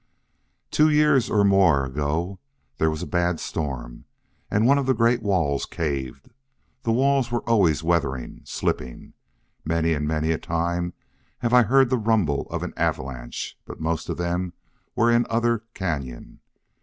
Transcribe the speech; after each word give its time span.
"Two 0.71 0.89
years 0.89 1.29
or 1.29 1.43
more 1.43 1.85
ago 1.85 2.39
there 2.79 2.89
was 2.89 3.03
a 3.03 3.05
bad 3.05 3.39
storm, 3.39 4.05
and 4.49 4.65
one 4.65 4.79
of 4.79 4.87
the 4.87 4.95
great 4.95 5.21
walls 5.21 5.67
caved. 5.67 6.31
The 6.81 6.91
walls 6.91 7.31
were 7.31 7.47
always 7.47 7.83
weathering, 7.83 8.41
slipping. 8.43 9.13
Many 9.63 9.93
and 9.93 10.07
many 10.07 10.31
a 10.31 10.39
time 10.39 10.93
have 11.45 11.53
I 11.53 11.61
heard 11.61 11.91
the 11.91 11.99
rumble 11.99 12.47
of 12.49 12.63
an 12.63 12.73
avalanche, 12.77 13.59
but 13.63 13.79
most 13.79 14.09
of 14.09 14.17
them 14.17 14.53
were 14.95 15.11
in 15.11 15.27
other 15.29 15.65
cañon. 15.75 16.39